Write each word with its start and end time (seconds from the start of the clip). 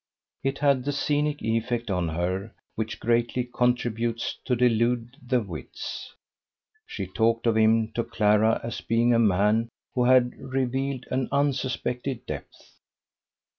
It 0.43 0.57
had 0.57 0.83
the 0.83 0.91
scenic 0.93 1.43
effect 1.43 1.91
on 1.91 2.09
her 2.09 2.55
which 2.73 2.99
greatly 2.99 3.43
contributes 3.43 4.35
to 4.45 4.55
delude 4.55 5.15
the 5.23 5.41
wits. 5.41 6.15
She 6.87 7.05
talked 7.05 7.45
of 7.45 7.55
him 7.55 7.91
to 7.91 8.03
Clara 8.03 8.59
as 8.63 8.81
being 8.81 9.13
a 9.13 9.19
man 9.19 9.69
who 9.93 10.05
had 10.05 10.33
revealed 10.39 11.05
an 11.11 11.29
unsuspected 11.31 12.25
depth. 12.25 12.71